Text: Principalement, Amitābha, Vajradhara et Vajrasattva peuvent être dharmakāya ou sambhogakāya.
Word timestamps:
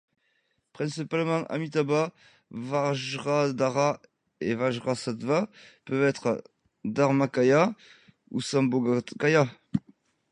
Principalement, 0.73 1.45
Amitābha, 1.45 2.11
Vajradhara 2.49 4.01
et 4.39 4.55
Vajrasattva 4.55 5.47
peuvent 5.85 6.09
être 6.09 6.43
dharmakāya 6.83 7.75
ou 8.31 8.41
sambhogakāya. 8.41 9.47